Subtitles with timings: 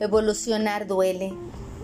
[0.00, 1.34] Evolucionar duele.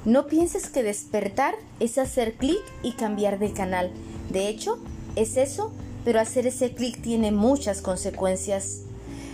[0.06, 3.90] No pienses que despertar es hacer clic y cambiar de canal.
[4.30, 4.78] De hecho,
[5.17, 5.71] es eso,
[6.03, 8.85] pero hacer ese clic tiene muchas consecuencias.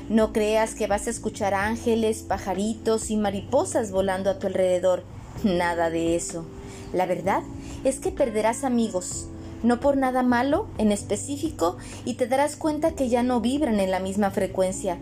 [0.08, 5.04] No creas que vas a escuchar ángeles, pajaritos y mariposas volando a tu alrededor.
[5.44, 6.44] Nada de eso.
[6.92, 7.42] La verdad
[7.84, 9.28] es que perderás amigos,
[9.62, 13.92] no por nada malo en específico, y te darás cuenta que ya no vibran en
[13.92, 14.98] la misma frecuencia.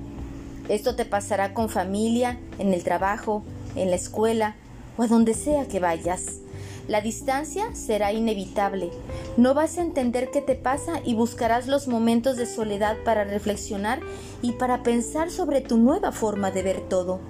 [0.69, 3.43] Esto te pasará con familia, en el trabajo,
[3.77, 4.57] en la escuela
[4.97, 6.41] o a donde sea que vayas.
[6.89, 8.91] La distancia será inevitable.
[9.37, 14.01] No vas a entender qué te pasa y buscarás los momentos de soledad para reflexionar
[14.43, 17.21] y para pensar sobre tu nueva forma de ver todo.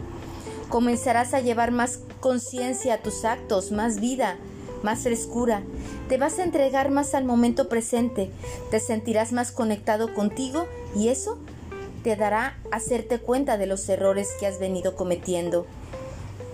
[0.70, 4.36] Comenzarás a llevar más conciencia a tus actos, más vida,
[4.82, 5.62] más frescura.
[6.08, 8.30] Te vas a entregar más al momento presente.
[8.70, 11.38] Te sentirás más conectado contigo y eso
[12.02, 15.66] te dará hacerte cuenta de los errores que has venido cometiendo.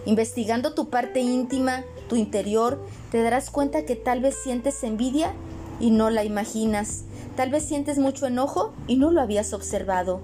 [0.06, 5.32] Investigando tu parte íntima, tu interior, te darás cuenta que tal vez sientes envidia
[5.80, 7.02] y no la imaginas.
[7.34, 10.20] Tal vez sientes mucho enojo y no lo habías observado.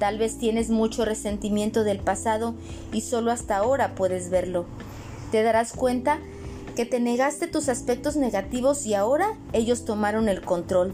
[0.00, 2.54] Tal vez tienes mucho resentimiento del pasado
[2.92, 4.66] y solo hasta ahora puedes verlo.
[5.30, 6.18] Te darás cuenta
[6.74, 10.92] que te negaste tus aspectos negativos y ahora ellos tomaron el control.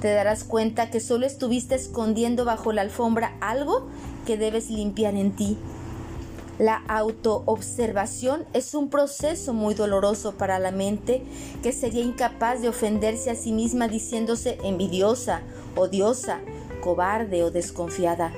[0.00, 3.86] Te darás cuenta que solo estuviste escondiendo bajo la alfombra algo
[4.26, 5.58] que debes limpiar en ti.
[6.58, 11.22] La autoobservación es un proceso muy doloroso para la mente
[11.62, 15.42] que sería incapaz de ofenderse a sí misma diciéndose envidiosa,
[15.76, 16.40] odiosa,
[16.80, 18.32] cobarde o desconfiada.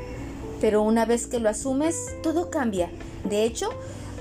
[0.60, 2.90] Pero una vez que lo asumes, todo cambia.
[3.22, 3.70] De hecho,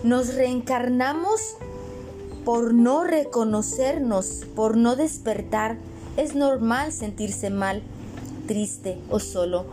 [0.03, 1.55] nos reencarnamos
[2.45, 5.77] por no reconocernos, por no despertar.
[6.17, 7.81] Es normal sentirse mal,
[8.47, 9.65] triste o solo.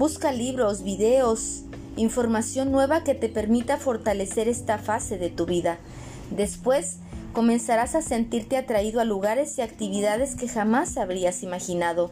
[0.00, 1.62] Busca libros, videos,
[1.98, 5.78] información nueva que te permita fortalecer esta fase de tu vida.
[6.30, 6.98] Después,
[7.32, 12.10] comenzarás a sentirte atraído a lugares y actividades que jamás habrías imaginado.